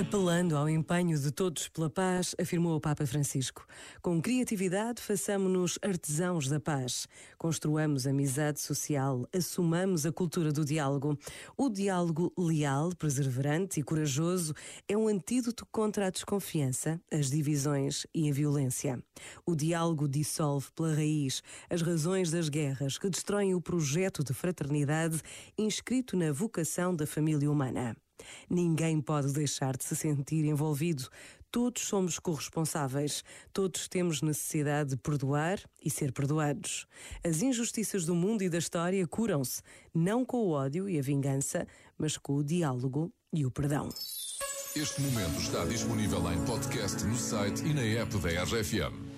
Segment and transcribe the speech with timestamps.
[0.00, 3.66] Apelando ao empenho de todos pela paz, afirmou o Papa Francisco.
[4.00, 7.08] Com criatividade, façamos-nos artesãos da paz.
[7.36, 11.18] Construamos amizade social, assumamos a cultura do diálogo.
[11.56, 14.54] O diálogo leal, perseverante e corajoso
[14.86, 19.02] é um antídoto contra a desconfiança, as divisões e a violência.
[19.44, 25.20] O diálogo dissolve pela raiz as razões das guerras que destroem o projeto de fraternidade
[25.58, 27.96] inscrito na vocação da família humana.
[28.48, 31.08] Ninguém pode deixar de se sentir envolvido.
[31.50, 33.24] Todos somos corresponsáveis.
[33.52, 36.86] Todos temos necessidade de perdoar e ser perdoados.
[37.24, 39.62] As injustiças do mundo e da história curam-se,
[39.94, 43.88] não com o ódio e a vingança, mas com o diálogo e o perdão.
[44.76, 49.08] Este momento está disponível em podcast no site e na app da RFM.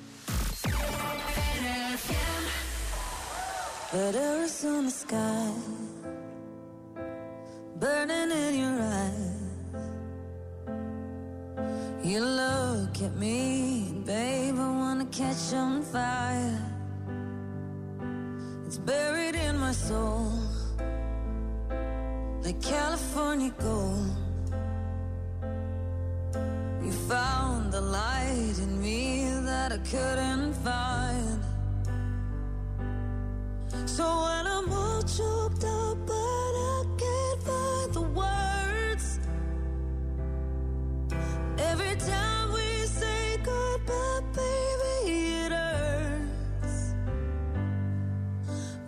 [3.92, 5.52] Letters on the sky
[7.80, 8.79] burning in your
[12.02, 16.58] You look at me, babe, I wanna catch on fire.
[18.64, 20.32] It's buried in my soul,
[22.42, 24.16] like California gold.
[26.82, 31.42] You found the light in me that I couldn't find.
[33.84, 34.29] So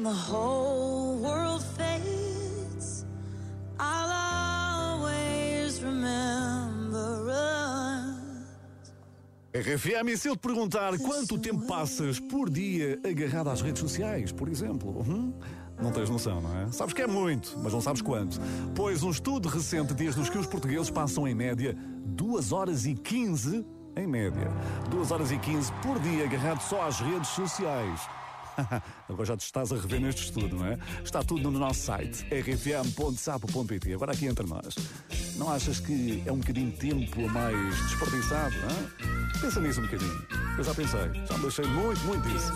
[0.00, 3.04] and the whole world fades.
[3.78, 8.50] I'll always remember us.
[9.52, 14.32] RFM, e se eu te perguntar quanto tempo passas por dia agarrado às redes sociais,
[14.32, 15.02] por exemplo?
[15.02, 15.34] Hum?
[15.78, 16.72] Não tens noção, não é?
[16.72, 18.40] Sabes que é muito, mas não sabes quanto.
[18.74, 23.66] Pois um estudo recente diz-nos que os portugueses passam em média 2 horas e 15,
[23.96, 24.50] em média,
[24.90, 28.08] 2 horas e 15 por dia agarrado só às redes sociais.
[29.08, 30.78] Agora já te estás a rever neste estudo, não é?
[31.04, 33.94] Está tudo no nosso site, rfm.sapo.pt.
[33.94, 34.74] Agora aqui entre nós.
[35.36, 39.40] Não achas que é um bocadinho de tempo mais desperdiçado, não é?
[39.40, 40.26] Pensa nisso um bocadinho.
[40.58, 42.52] Eu já pensei, já me deixei muito, muito disso.